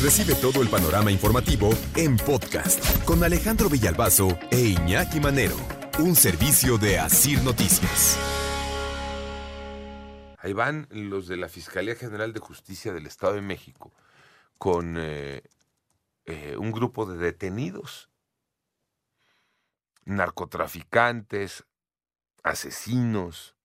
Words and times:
Recibe 0.00 0.36
todo 0.36 0.62
el 0.62 0.68
panorama 0.68 1.10
informativo 1.10 1.70
en 1.96 2.16
podcast 2.18 3.04
con 3.04 3.24
Alejandro 3.24 3.68
Villalbazo 3.68 4.38
e 4.48 4.60
Iñaki 4.60 5.18
Manero, 5.18 5.56
un 5.98 6.14
servicio 6.14 6.78
de 6.78 7.00
Asir 7.00 7.42
Noticias. 7.42 8.16
Ahí 10.38 10.52
van 10.52 10.86
los 10.92 11.26
de 11.26 11.36
la 11.36 11.48
Fiscalía 11.48 11.96
General 11.96 12.32
de 12.32 12.38
Justicia 12.38 12.92
del 12.92 13.08
Estado 13.08 13.34
de 13.34 13.40
México 13.40 13.92
con 14.56 14.94
eh, 14.98 15.42
eh, 16.26 16.56
un 16.56 16.70
grupo 16.70 17.04
de 17.04 17.18
detenidos, 17.18 18.08
narcotraficantes, 20.04 21.64
asesinos, 22.44 23.56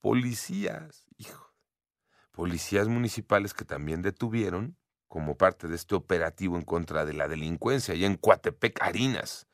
policías, 0.00 1.08
hijo, 1.16 1.52
policías 2.30 2.86
municipales 2.86 3.52
que 3.52 3.64
también 3.64 4.00
detuvieron 4.00 4.76
como 5.08 5.36
parte 5.36 5.68
de 5.68 5.76
este 5.76 5.94
operativo 5.94 6.56
en 6.56 6.62
contra 6.62 7.04
de 7.04 7.12
la 7.12 7.28
delincuencia, 7.28 7.94
allá 7.94 8.06
en 8.06 8.16
Coatepec, 8.16 8.82
Harinas, 8.82 9.46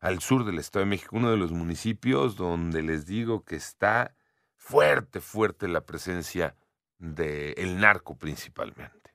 al 0.00 0.20
sur 0.20 0.44
del 0.44 0.58
Estado 0.58 0.84
de 0.84 0.90
México, 0.90 1.16
uno 1.16 1.30
de 1.30 1.36
los 1.36 1.52
municipios 1.52 2.36
donde 2.36 2.82
les 2.82 3.06
digo 3.06 3.44
que 3.44 3.56
está 3.56 4.16
fuerte, 4.56 5.20
fuerte 5.20 5.68
la 5.68 5.84
presencia 5.86 6.56
del 6.98 7.78
narco 7.80 8.16
principalmente. 8.16 9.14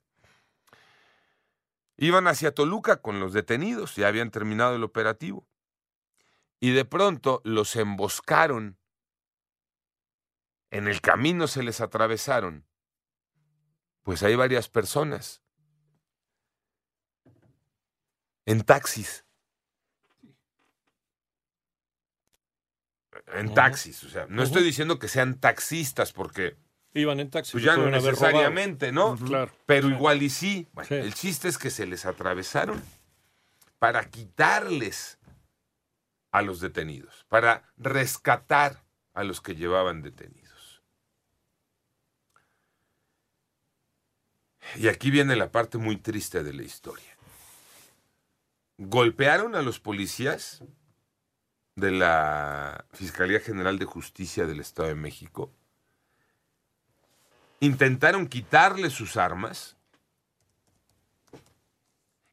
Iban 1.97 2.27
hacia 2.27 2.53
Toluca 2.53 3.01
con 3.01 3.19
los 3.19 3.33
detenidos, 3.33 3.95
ya 3.95 4.07
habían 4.07 4.29
terminado 4.29 4.75
el 4.75 4.83
operativo, 4.83 5.47
y 6.59 6.71
de 6.71 6.85
pronto 6.85 7.41
los 7.43 7.75
emboscaron. 7.75 8.77
En 10.69 10.87
el 10.87 11.01
camino 11.01 11.47
se 11.47 11.63
les 11.63 11.81
atravesaron. 11.81 12.65
Pues 14.03 14.21
hay 14.23 14.35
varias 14.35 14.69
personas 14.69 15.41
en 18.47 18.61
taxis. 18.63 19.23
En 23.33 23.53
taxis, 23.53 24.03
o 24.05 24.09
sea, 24.09 24.25
no 24.29 24.41
estoy 24.41 24.63
diciendo 24.63 24.99
que 24.99 25.07
sean 25.09 25.39
taxistas 25.39 26.13
porque 26.13 26.55
Iban 26.93 27.19
en 27.19 27.29
taxi. 27.29 27.51
pues 27.51 27.63
ya 27.63 27.75
no 27.75 27.89
necesariamente, 27.91 28.91
¿no? 28.91 29.15
Claro. 29.17 29.51
Pero 29.65 29.89
igual 29.89 30.23
y 30.23 30.29
sí. 30.29 30.67
Bueno, 30.71 30.87
Sí. 30.87 30.95
El 30.95 31.13
chiste 31.13 31.47
es 31.49 31.57
que 31.57 31.69
se 31.69 31.85
les 31.85 32.05
atravesaron 32.05 32.81
para 33.79 34.09
quitarles 34.09 35.19
a 36.31 36.41
los 36.41 36.61
detenidos, 36.61 37.25
para 37.27 37.69
rescatar 37.77 38.83
a 39.13 39.23
los 39.23 39.41
que 39.41 39.55
llevaban 39.55 40.01
detenidos. 40.01 40.81
Y 44.77 44.87
aquí 44.87 45.11
viene 45.11 45.35
la 45.35 45.51
parte 45.51 45.77
muy 45.77 45.97
triste 45.97 46.43
de 46.43 46.53
la 46.53 46.63
historia. 46.63 47.16
Golpearon 48.77 49.55
a 49.55 49.61
los 49.61 49.79
policías 49.79 50.63
de 51.75 51.91
la 51.91 52.85
Fiscalía 52.91 53.39
General 53.39 53.77
de 53.79 53.85
Justicia 53.85 54.45
del 54.45 54.59
Estado 54.59 54.89
de 54.89 54.95
México. 54.95 55.51
Intentaron 57.59 58.27
quitarle 58.27 58.89
sus 58.89 59.17
armas. 59.17 59.77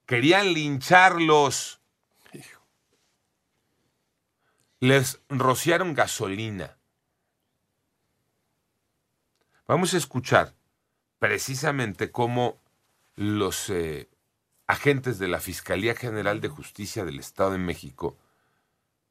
Querían 0.06 0.52
lincharlos. 0.52 1.80
Les 4.80 5.20
rociaron 5.30 5.94
gasolina. 5.94 6.76
Vamos 9.66 9.94
a 9.94 9.96
escuchar 9.96 10.54
precisamente 11.18 12.10
cómo 12.10 12.60
los 13.16 13.70
eh, 13.70 14.10
agentes 14.66 15.18
de 15.18 15.28
la 15.28 15.40
Fiscalía 15.40 15.94
General 15.94 16.40
de 16.40 16.48
Justicia 16.48 17.04
del 17.04 17.18
Estado 17.18 17.52
de 17.52 17.58
México 17.58 18.16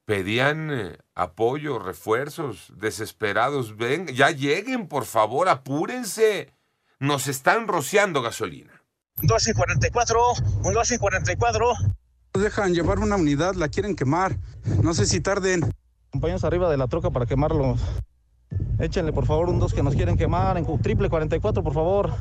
pedían 0.05 0.69
eh, 0.71 0.97
apoyo, 1.15 1.79
refuerzos, 1.79 2.71
desesperados. 2.75 3.77
Ven, 3.77 4.07
ya 4.07 4.31
lleguen, 4.31 4.87
por 4.87 5.05
favor, 5.05 5.49
apúrense. 5.49 6.53
Nos 6.99 7.27
están 7.27 7.67
rociando 7.67 8.21
gasolina. 8.21 8.71
12 9.21 9.51
y 9.51 9.53
44, 9.53 10.19
un 10.63 10.73
12 10.73 10.95
y 10.95 10.97
44. 10.97 11.73
Dejan 12.33 12.73
llevar 12.73 12.99
una 12.99 13.15
unidad, 13.15 13.53
la 13.55 13.69
quieren 13.69 13.95
quemar. 13.95 14.37
No 14.81 14.93
sé 14.93 15.05
si 15.05 15.21
tarden. 15.21 15.71
Compañeros 16.09 16.43
arriba 16.43 16.69
de 16.69 16.77
la 16.77 16.87
troca 16.87 17.11
para 17.11 17.25
quemarlos. 17.25 17.79
Échenle 18.79 19.13
por 19.13 19.25
favor 19.25 19.49
un 19.49 19.59
2 19.59 19.73
que 19.73 19.83
nos 19.83 19.95
quieren 19.95 20.17
quemar 20.17 20.57
en 20.57 20.81
triple 20.81 21.09
44, 21.09 21.63
por 21.63 21.73
favor. 21.73 22.13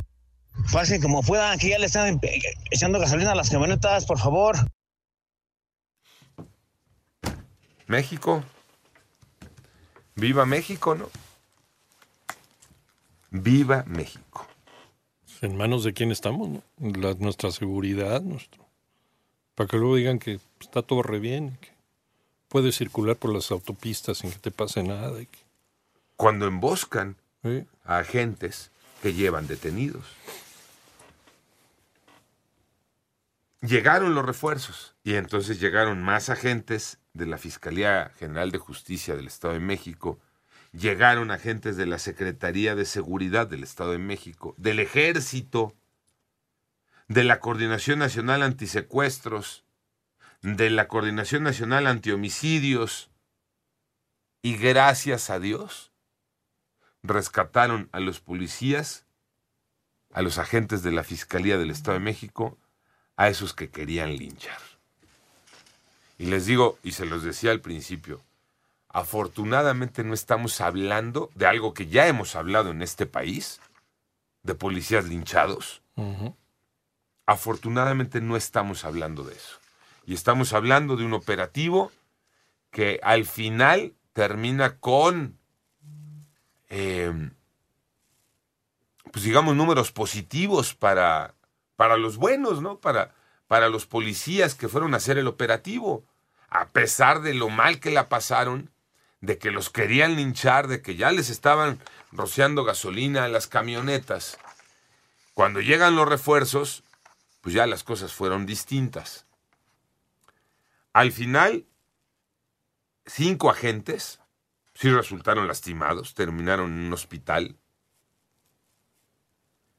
Pasen 0.73 1.01
como 1.03 1.23
puedan, 1.23 1.59
que 1.59 1.71
ya 1.71 1.79
le 1.79 1.87
están 1.87 2.19
eh, 2.23 2.43
echando 2.71 2.99
gasolina 2.99 3.33
a 3.33 3.35
las 3.35 3.51
camionetas, 3.51 4.07
por 4.07 4.19
favor. 4.19 4.57
México. 7.87 8.43
Viva 10.15 10.47
México, 10.47 10.95
¿no? 10.95 11.09
Viva 13.31 13.85
México. 13.87 14.47
¿En 15.41 15.57
manos 15.57 15.85
de 15.85 15.93
quién 15.93 16.13
estamos? 16.13 16.49
no? 16.49 16.63
La- 16.79 17.15
nuestra 17.15 17.51
seguridad, 17.51 18.21
nuestro. 18.21 18.65
Para 19.55 19.69
que 19.69 19.77
luego 19.77 19.97
digan 19.97 20.19
que 20.19 20.39
está 20.61 20.83
todo 20.83 21.03
re 21.03 21.19
bien, 21.19 21.59
que 21.61 21.69
puedes 22.49 22.77
circular 22.77 23.17
por 23.17 23.33
las 23.33 23.51
autopistas 23.51 24.19
sin 24.19 24.31
que 24.31 24.39
te 24.39 24.51
pase 24.51 24.83
nada. 24.83 25.21
y 25.21 25.27
que- 25.27 25.39
Cuando 26.17 26.47
emboscan 26.47 27.17
a 27.85 27.99
agentes 27.99 28.71
que 29.03 29.15
llevan 29.15 29.47
detenidos. 29.49 30.05
Llegaron 33.63 34.17
los 34.17 34.27
refuerzos 34.27 34.97
y 35.05 35.15
entonces 35.15 35.61
llegaron 35.61 36.03
más 36.03 36.31
agentes 36.31 36.99
de 37.13 37.27
la 37.27 37.39
Fiscalía 37.39 38.11
General 38.19 38.51
de 38.51 38.59
Justicia 38.59 39.15
del 39.15 39.29
Estado 39.29 39.55
de 39.55 39.61
México, 39.61 40.19
llegaron 40.73 41.31
agentes 41.31 41.77
de 41.77 41.87
la 41.87 42.01
Secretaría 42.01 42.75
de 42.75 42.85
Seguridad 42.85 43.47
del 43.47 43.63
Estado 43.63 43.93
de 43.93 43.99
México, 43.99 44.57
del 44.59 44.81
Ejército, 44.81 45.77
de 47.07 47.23
la 47.23 47.39
Coordinación 47.39 48.01
Nacional 48.01 48.43
Antisecuestros, 48.43 49.65
de 50.41 50.69
la 50.69 50.89
Coordinación 50.89 51.45
Nacional 51.45 51.87
Antihomicidios, 51.87 53.11
y 54.43 54.57
gracias 54.57 55.31
a 55.31 55.39
Dios 55.39 55.93
rescataron 57.05 57.89
a 57.93 58.01
los 58.01 58.19
policías, 58.19 59.07
a 60.13 60.21
los 60.21 60.39
agentes 60.39 60.83
de 60.83 60.91
la 60.91 61.05
Fiscalía 61.05 61.59
del 61.59 61.71
Estado 61.71 61.99
de 61.99 62.05
México, 62.05 62.59
a 63.17 63.29
esos 63.29 63.55
que 63.55 63.71
querían 63.71 64.17
linchar. 64.17 64.59
Y 66.19 66.27
les 66.27 66.47
digo, 66.47 66.79
y 66.83 66.93
se 66.93 67.07
los 67.07 67.23
decía 67.23 67.51
al 67.51 67.61
principio, 67.61 68.21
afortunadamente 68.89 70.05
no 70.05 70.15
estamos 70.15 70.61
hablando 70.61 71.31
de 71.35 71.47
algo 71.47 71.75
que 71.75 71.89
ya 71.89 72.07
hemos 72.07 72.37
hablado 72.37 72.71
en 72.71 72.83
este 72.83 73.07
país, 73.07 73.61
de 74.43 74.55
policías 74.55 75.07
linchados. 75.07 75.83
Afortunadamente 77.27 78.21
no 78.21 78.37
estamos 78.37 78.85
hablando 78.85 79.25
de 79.25 79.35
eso. 79.35 79.59
Y 80.05 80.15
estamos 80.15 80.53
hablando 80.53 80.97
de 80.97 81.05
un 81.05 81.13
operativo 81.13 81.93
que 82.71 82.99
al 83.03 83.25
final 83.25 83.95
termina 84.13 84.79
con, 84.79 85.39
eh, 86.69 87.31
pues 89.13 89.25
digamos, 89.25 89.55
números 89.55 89.93
positivos 89.93 90.75
para, 90.75 91.35
para 91.83 91.97
los 91.97 92.17
buenos, 92.17 92.63
¿no? 92.63 92.79
Para, 92.79 93.13
para 93.49 93.69
los 93.69 93.87
policías 93.87 94.55
que 94.55 94.69
fueron 94.69 94.95
a 94.95 94.99
hacer 94.99 95.19
el 95.19 95.27
operativo. 95.27 96.05
A 96.49 96.69
pesar 96.69 97.23
de 97.23 97.35
lo 97.35 97.49
mal 97.49 97.81
que 97.81 97.91
la 97.91 98.09
pasaron, 98.09 98.71
de 99.21 99.37
que 99.37 99.51
los 99.51 99.69
querían 99.69 100.15
linchar, 100.15 100.69
de 100.69 100.81
que 100.81 100.95
ya 100.95 101.11
les 101.11 101.29
estaban 101.29 101.81
rociando 102.13 102.63
gasolina 102.63 103.25
a 103.25 103.29
las 103.29 103.49
camionetas. 103.49 104.39
Cuando 105.35 105.61
llegan 105.61 105.97
los 105.97 106.09
refuerzos, 106.09 106.85
pues 107.41 107.53
ya 107.53 107.67
las 107.67 107.83
cosas 107.83 108.13
fueron 108.13 108.47
distintas. 108.47 109.27
Al 110.93 111.11
final, 111.11 111.67
cinco 113.07 113.51
agentes 113.51 114.21
sí 114.73 114.89
resultaron 114.89 115.49
lastimados, 115.49 116.15
terminaron 116.15 116.71
en 116.75 116.87
un 116.87 116.93
hospital. 116.93 117.57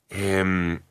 Em, 0.10 0.82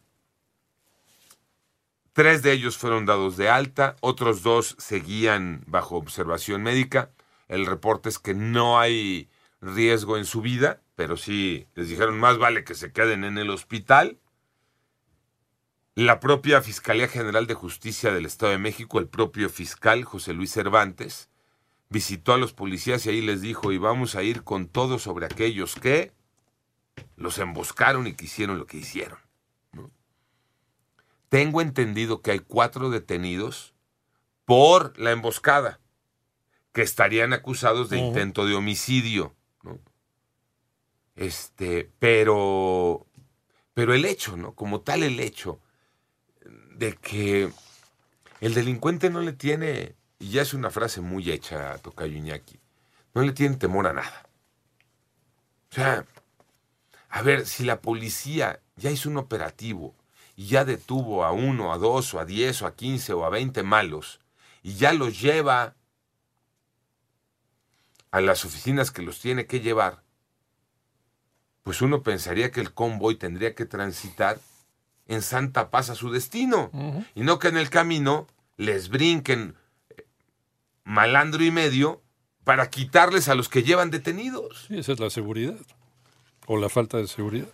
Tres 2.12 2.42
de 2.42 2.52
ellos 2.52 2.76
fueron 2.76 3.06
dados 3.06 3.38
de 3.38 3.48
alta, 3.48 3.96
otros 4.00 4.42
dos 4.42 4.76
seguían 4.78 5.64
bajo 5.66 5.96
observación 5.96 6.62
médica. 6.62 7.10
El 7.48 7.64
reporte 7.64 8.10
es 8.10 8.18
que 8.18 8.34
no 8.34 8.78
hay 8.78 9.30
riesgo 9.62 10.18
en 10.18 10.26
su 10.26 10.42
vida, 10.42 10.82
pero 10.94 11.16
sí 11.16 11.66
les 11.74 11.88
dijeron 11.88 12.18
más 12.18 12.36
vale 12.36 12.64
que 12.64 12.74
se 12.74 12.92
queden 12.92 13.24
en 13.24 13.38
el 13.38 13.48
hospital. 13.48 14.18
La 15.94 16.20
propia 16.20 16.60
Fiscalía 16.60 17.08
General 17.08 17.46
de 17.46 17.54
Justicia 17.54 18.12
del 18.12 18.26
Estado 18.26 18.52
de 18.52 18.58
México, 18.58 18.98
el 18.98 19.08
propio 19.08 19.48
fiscal 19.48 20.04
José 20.04 20.34
Luis 20.34 20.52
Cervantes, 20.52 21.30
visitó 21.88 22.34
a 22.34 22.38
los 22.38 22.52
policías 22.52 23.06
y 23.06 23.10
ahí 23.10 23.20
les 23.22 23.40
dijo, 23.40 23.72
y 23.72 23.78
vamos 23.78 24.16
a 24.16 24.22
ir 24.22 24.42
con 24.42 24.68
todo 24.68 24.98
sobre 24.98 25.26
aquellos 25.26 25.76
que 25.76 26.12
los 27.16 27.38
emboscaron 27.38 28.06
y 28.06 28.14
que 28.14 28.26
hicieron 28.26 28.58
lo 28.58 28.66
que 28.66 28.78
hicieron. 28.78 29.18
Tengo 31.32 31.62
entendido 31.62 32.20
que 32.20 32.32
hay 32.32 32.40
cuatro 32.40 32.90
detenidos 32.90 33.72
por 34.44 34.98
la 34.98 35.12
emboscada 35.12 35.80
que 36.74 36.82
estarían 36.82 37.32
acusados 37.32 37.88
de 37.88 37.96
intento 37.96 38.44
de 38.44 38.54
homicidio. 38.54 39.34
Este, 41.16 41.90
pero, 41.98 43.06
pero 43.72 43.94
el 43.94 44.04
hecho, 44.04 44.36
¿no? 44.36 44.54
Como 44.54 44.82
tal 44.82 45.02
el 45.02 45.20
hecho 45.20 45.58
de 46.74 46.96
que 46.96 47.50
el 48.42 48.52
delincuente 48.52 49.08
no 49.08 49.22
le 49.22 49.32
tiene, 49.32 49.94
y 50.18 50.32
ya 50.32 50.42
es 50.42 50.52
una 50.52 50.68
frase 50.68 51.00
muy 51.00 51.30
hecha 51.30 51.72
a 51.72 51.78
Tocayo 51.78 52.14
Iñaki, 52.14 52.60
no 53.14 53.22
le 53.22 53.32
tiene 53.32 53.56
temor 53.56 53.86
a 53.86 53.94
nada. 53.94 54.28
O 55.70 55.74
sea, 55.76 56.04
a 57.08 57.22
ver, 57.22 57.46
si 57.46 57.64
la 57.64 57.80
policía 57.80 58.60
ya 58.76 58.90
hizo 58.90 59.08
un 59.08 59.16
operativo 59.16 59.94
y 60.36 60.46
ya 60.46 60.64
detuvo 60.64 61.24
a 61.24 61.32
uno, 61.32 61.72
a 61.72 61.78
dos, 61.78 62.14
o 62.14 62.20
a 62.20 62.24
diez, 62.24 62.62
o 62.62 62.66
a 62.66 62.74
quince, 62.74 63.12
o 63.12 63.24
a 63.24 63.30
veinte 63.30 63.62
malos, 63.62 64.20
y 64.62 64.74
ya 64.74 64.92
los 64.92 65.20
lleva 65.20 65.74
a 68.10 68.20
las 68.20 68.44
oficinas 68.44 68.90
que 68.90 69.02
los 69.02 69.20
tiene 69.20 69.46
que 69.46 69.60
llevar, 69.60 70.02
pues 71.62 71.80
uno 71.80 72.02
pensaría 72.02 72.50
que 72.50 72.60
el 72.60 72.72
convoy 72.72 73.14
tendría 73.16 73.54
que 73.54 73.64
transitar 73.64 74.38
en 75.06 75.22
santa 75.22 75.70
paz 75.70 75.90
a 75.90 75.94
su 75.94 76.10
destino, 76.10 76.70
y 77.14 77.22
no 77.22 77.38
que 77.38 77.48
en 77.48 77.56
el 77.56 77.70
camino 77.70 78.26
les 78.56 78.88
brinquen 78.88 79.56
malandro 80.84 81.44
y 81.44 81.50
medio 81.50 82.02
para 82.44 82.70
quitarles 82.70 83.28
a 83.28 83.34
los 83.34 83.48
que 83.48 83.62
llevan 83.62 83.90
detenidos. 83.90 84.66
Sí, 84.68 84.78
esa 84.78 84.92
es 84.92 85.00
la 85.00 85.10
seguridad, 85.10 85.56
o 86.46 86.56
la 86.56 86.68
falta 86.68 86.98
de 86.98 87.06
seguridad. 87.06 87.48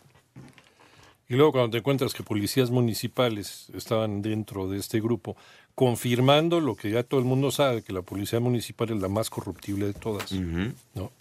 Y 1.28 1.34
luego 1.34 1.52
cuando 1.52 1.70
te 1.70 1.78
encuentras 1.78 2.14
que 2.14 2.22
policías 2.22 2.70
municipales 2.70 3.69
estaban 3.75 4.22
dentro 4.22 4.66
de 4.66 4.78
este 4.78 4.98
grupo, 4.98 5.36
confirmando 5.75 6.58
lo 6.60 6.75
que 6.75 6.90
ya 6.90 7.02
todo 7.02 7.20
el 7.20 7.26
mundo 7.26 7.50
sabe, 7.50 7.82
que 7.82 7.92
la 7.92 8.00
policía 8.00 8.40
municipal 8.40 8.90
es 8.90 9.00
la 9.00 9.08
más 9.08 9.28
corruptible 9.28 9.86
de 9.86 9.92
todas. 9.92 10.32
¿no? 10.32 11.12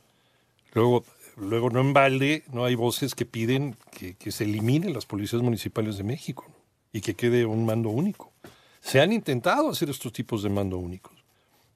Luego, 0.74 1.04
luego 1.36 1.69
no 1.69 1.81
en 1.81 1.92
balde, 1.92 2.44
no 2.54 2.63
hay 2.63 2.75
voces 2.75 3.15
que 3.15 3.25
piden 3.25 3.75
que, 3.92 4.31
se 4.31 4.45
eliminen 4.45 4.94
las 4.94 5.06
policías 5.06 5.42
municipales 5.42 5.98
de 5.98 6.04
México 6.04 6.45
y 6.94 7.01
que 7.01 7.13
quede 7.13 7.45
un 7.45 7.65
mando 7.65 7.89
único. 7.89 8.31
Se 8.80 9.01
han 9.01 9.12
intentado 9.12 9.69
hacer 9.69 9.89
estos 9.89 10.13
tipos 10.13 10.42
de 10.42 10.50
mando 10.50 10.77
únicos, 10.77 11.13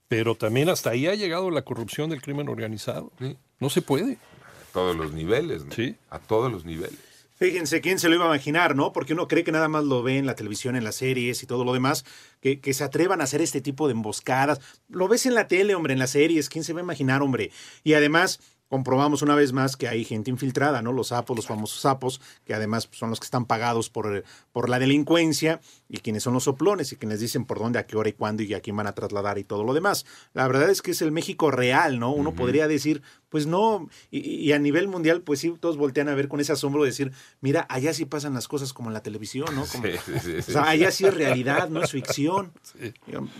pero 0.07 0.36
también 0.36 0.69
hasta 0.69 0.92
ahí 0.92 1.06
ha 1.06 1.16
llegado 1.16 1.51
la 1.51 1.63
corrupción 1.63 2.10
del 2.10 2.22
crimen 2.22 2.48
organizado. 2.48 3.12
No 3.60 3.69
se 3.69 3.81
puede. 3.81 4.13
A 4.13 4.74
todos 4.74 4.95
los 4.95 5.12
niveles, 5.12 5.66
¿no? 5.66 5.74
Sí. 5.74 5.98
A 6.10 6.19
todos 6.19 6.50
los 6.50 6.63
niveles. 6.63 7.11
Fíjense, 7.42 7.82
¿quién 7.82 7.98
se 7.98 8.08
lo 8.08 8.14
iba 8.14 8.26
a 8.26 8.28
imaginar, 8.28 8.76
no? 8.76 8.94
Porque 8.94 9.14
uno 9.14 9.28
cree 9.28 9.44
que 9.44 9.52
nada 9.52 9.68
más 9.68 9.84
lo 9.84 10.04
ve 10.04 10.20
en 10.20 10.28
la 10.28 10.36
televisión, 10.36 10.76
en 10.76 10.84
las 10.84 10.94
series 10.94 11.42
y 11.42 11.48
todo 11.48 11.66
lo 11.66 11.74
demás, 11.74 12.06
que, 12.40 12.60
que, 12.60 12.72
se 12.76 12.84
atrevan 12.84 13.20
a 13.20 13.24
hacer 13.24 13.42
este 13.42 13.62
tipo 13.62 13.88
de 13.88 13.94
emboscadas. 13.94 14.62
Lo 14.90 15.08
ves 15.08 15.26
en 15.26 15.34
la 15.34 15.48
tele, 15.48 15.74
hombre, 15.74 15.94
en 15.94 15.98
las 15.98 16.12
series, 16.12 16.50
¿quién 16.50 16.64
se 16.64 16.74
va 16.74 16.82
a 16.82 16.84
imaginar, 16.84 17.24
hombre? 17.24 17.50
Y 17.84 17.94
además, 17.94 18.42
comprobamos 18.71 19.21
una 19.21 19.35
vez 19.35 19.51
más 19.51 19.75
que 19.75 19.89
hay 19.89 20.06
gente 20.06 20.29
infiltrada, 20.29 20.81
¿no? 20.81 20.94
Los 20.94 21.09
sapos, 21.09 21.35
los 21.35 21.45
famosos 21.45 21.81
sapos, 21.81 22.21
que 22.45 22.53
además 22.53 22.88
son 22.91 23.09
los 23.09 23.19
que 23.19 23.25
están 23.25 23.45
pagados 23.45 23.89
por, 23.89 24.23
por 24.53 24.69
la 24.69 24.79
delincuencia 24.79 25.59
y 25.89 25.97
quienes 25.97 26.23
son 26.23 26.33
los 26.35 26.45
soplones 26.45 26.94
y 26.94 26.95
quienes 26.95 27.19
dicen 27.19 27.44
por 27.44 27.59
dónde, 27.59 27.79
a 27.79 27.85
qué 27.85 27.97
hora 27.97 28.07
y 28.07 28.13
cuándo 28.13 28.44
y 28.44 28.53
a 28.53 28.62
quién 28.62 28.77
van 28.77 28.88
a 28.88 28.94
trasladar 28.94 29.38
y 29.39 29.44
todo 29.44 29.65
lo 29.65 29.73
demás. 29.73 30.06
La 30.33 30.47
verdad 30.47 30.69
es 30.69 30.81
que 30.81 30.91
es 30.91 31.01
el 31.01 31.12
México 31.12 31.51
real, 31.51 32.00
¿no? 32.00 32.13
Uno 32.13 32.33
podría 32.33 32.69
decir, 32.69 33.01
pues 33.27 33.45
no, 33.45 33.89
y, 34.09 34.53
a 34.53 34.59
nivel 34.59 34.88
mundial, 34.88 35.21
pues 35.21 35.41
sí, 35.41 35.53
todos 35.59 35.75
voltean 35.75 36.07
a 36.07 36.15
ver 36.15 36.29
con 36.29 36.39
ese 36.39 36.53
asombro 36.53 36.83
de 36.83 36.91
decir, 36.91 37.12
mira, 37.41 37.65
allá 37.68 37.94
sí 37.94 38.06
pasan 38.06 38.33
las 38.35 38.47
cosas 38.47 38.71
como 38.71 38.89
en 38.89 38.94
la 38.94 39.03
televisión, 39.03 39.53
¿no? 39.53 39.65
Como, 39.65 39.83
o 39.83 40.41
sea, 40.44 40.69
allá 40.69 40.91
sí 40.91 41.06
es 41.06 41.13
realidad, 41.13 41.68
no 41.68 41.83
es 41.83 41.91
ficción. 41.91 42.53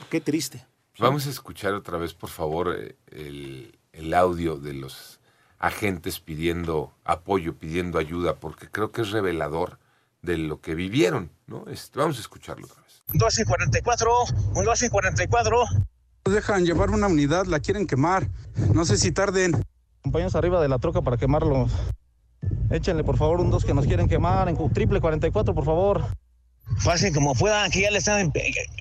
Qué 0.10 0.20
triste. 0.20 0.66
Vamos 1.00 1.26
a 1.26 1.30
escuchar 1.30 1.74
otra 1.74 1.98
vez, 1.98 2.14
por 2.14 2.30
favor, 2.30 2.76
eh, 2.78 2.98
el, 3.08 3.80
el 3.94 4.14
audio 4.14 4.58
de 4.58 4.74
los 4.74 5.21
agentes 5.62 6.20
pidiendo 6.20 6.92
apoyo, 7.06 7.56
pidiendo 7.56 8.00
ayuda, 8.00 8.36
porque 8.36 8.68
creo 8.70 8.92
que 8.92 9.04
es 9.04 9.12
revelador 9.12 9.78
de 10.24 10.38
lo 10.38 10.60
que 10.60 10.76
vivieron, 10.76 11.32
¿no? 11.46 11.66
Este, 11.68 12.00
vamos 12.00 12.18
a 12.18 12.22
escucharlo 12.22 12.66
otra 12.66 12.82
vez. 12.82 13.04
12 13.14 13.42
y 13.44 13.46
44, 13.46 14.12
un 14.56 14.66
12 14.66 14.86
y 14.88 14.90
44. 14.90 15.64
Dejan 16.26 16.66
llevar 16.66 16.90
una 16.90 17.08
unidad, 17.08 17.46
la 17.46 17.60
quieren 17.60 17.88
quemar. 17.88 18.28
No 18.74 18.86
sé 18.86 18.98
si 18.98 19.12
tarden. 19.12 19.64
Compañeros 20.02 20.36
arriba 20.36 20.62
de 20.62 20.68
la 20.68 20.80
troca 20.80 21.02
para 21.02 21.18
quemarlo. 21.18 21.68
Échenle 22.72 23.04
por 23.04 23.18
favor 23.18 23.40
un 23.40 23.52
2 23.52 23.64
que 23.64 23.74
nos 23.74 23.86
quieren 23.86 24.08
quemar 24.08 24.50
en 24.50 24.58
triple 24.74 25.00
44, 25.00 25.54
por 25.54 25.66
favor. 25.66 26.06
Fácil 26.78 27.14
como 27.14 27.36
puedan, 27.36 27.70
que 27.70 27.82
ya 27.82 27.92
le 27.92 28.00
están 28.00 28.32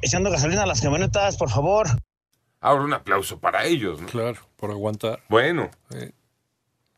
echando 0.00 0.30
gasolina 0.30 0.62
a 0.62 0.66
las 0.66 0.80
camionetas, 0.80 1.36
por 1.36 1.50
favor. 1.50 1.88
Ahora 2.60 2.84
un 2.84 2.92
aplauso 2.92 3.38
para 3.38 3.64
ellos, 3.64 4.00
¿no? 4.00 4.06
Claro, 4.06 4.38
por 4.56 4.70
aguantar. 4.70 5.20
Bueno, 5.28 5.70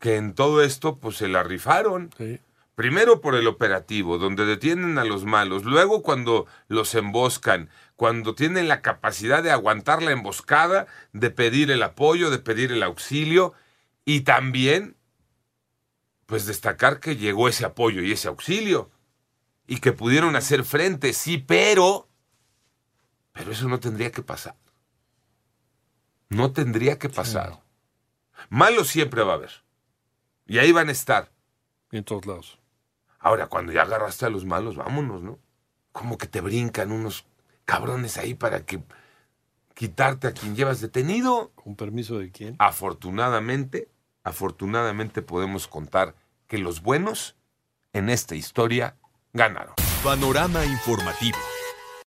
que 0.03 0.17
en 0.17 0.33
todo 0.33 0.61
esto 0.61 0.97
pues 0.99 1.15
se 1.15 1.29
la 1.29 1.43
rifaron. 1.43 2.09
Primero 2.75 3.21
por 3.21 3.35
el 3.35 3.47
operativo, 3.47 4.17
donde 4.17 4.45
detienen 4.45 4.97
a 4.97 5.05
los 5.05 5.23
malos, 5.23 5.63
luego 5.63 6.03
cuando 6.03 6.45
los 6.67 6.93
emboscan, 6.93 7.69
cuando 7.95 8.35
tienen 8.35 8.67
la 8.67 8.81
capacidad 8.81 9.41
de 9.41 9.51
aguantar 9.51 10.03
la 10.03 10.11
emboscada, 10.11 10.87
de 11.13 11.29
pedir 11.29 11.71
el 11.71 11.81
apoyo, 11.81 12.31
de 12.31 12.39
pedir 12.39 12.73
el 12.73 12.83
auxilio 12.83 13.53
y 14.03 14.21
también 14.21 14.97
pues 16.25 16.45
destacar 16.47 16.99
que 16.99 17.15
llegó 17.15 17.47
ese 17.47 17.63
apoyo 17.63 18.01
y 18.01 18.11
ese 18.11 18.27
auxilio 18.27 18.91
y 19.67 19.77
que 19.77 19.93
pudieron 19.93 20.35
hacer 20.35 20.65
frente, 20.65 21.13
sí, 21.13 21.37
pero 21.37 22.09
pero 23.31 23.53
eso 23.53 23.69
no 23.69 23.79
tendría 23.79 24.11
que 24.11 24.21
pasar. 24.21 24.57
No 26.27 26.51
tendría 26.51 26.99
que 26.99 27.07
pasar. 27.07 27.61
Malo 28.49 28.83
siempre 28.83 29.23
va 29.23 29.31
a 29.31 29.35
haber. 29.35 29.62
Y 30.45 30.57
ahí 30.59 30.71
van 30.71 30.89
a 30.89 30.91
estar. 30.91 31.31
En 31.91 32.03
todos 32.03 32.25
lados. 32.25 32.59
Ahora, 33.19 33.47
cuando 33.47 33.71
ya 33.71 33.83
agarraste 33.83 34.25
a 34.25 34.29
los 34.29 34.45
malos, 34.45 34.75
vámonos, 34.75 35.21
¿no? 35.21 35.39
Como 35.91 36.17
que 36.17 36.27
te 36.27 36.41
brincan 36.41 36.91
unos 36.91 37.25
cabrones 37.65 38.17
ahí 38.17 38.33
para 38.33 38.65
que 38.65 38.83
quitarte 39.73 40.27
a 40.27 40.33
quien 40.33 40.55
llevas 40.55 40.81
detenido. 40.81 41.51
¿Con 41.55 41.75
permiso 41.75 42.19
de 42.19 42.31
quién? 42.31 42.55
Afortunadamente, 42.59 43.89
afortunadamente 44.23 45.21
podemos 45.21 45.67
contar 45.67 46.15
que 46.47 46.57
los 46.57 46.81
buenos 46.81 47.35
en 47.93 48.09
esta 48.09 48.35
historia 48.35 48.97
ganaron. 49.31 49.75
Panorama 50.03 50.65
informativo. 50.65 51.37